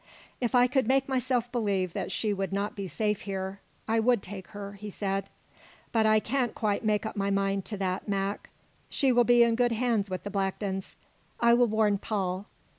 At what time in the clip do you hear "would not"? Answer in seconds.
2.33-2.75